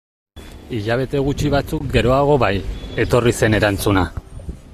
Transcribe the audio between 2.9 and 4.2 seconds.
etorri zen erantzuna.